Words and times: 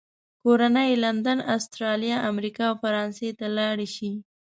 کورنۍ 0.41 0.87
یې 0.91 1.01
لندن، 1.05 1.39
استرالیا، 1.55 2.17
امریکا 2.31 2.65
او 2.71 2.75
فرانسې 2.83 3.29
ته 3.39 3.45
لاړې 3.57 3.87
شي. 3.95 4.11